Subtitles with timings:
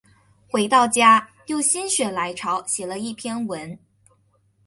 [0.49, 3.77] 回到家又心血来潮写了一篇文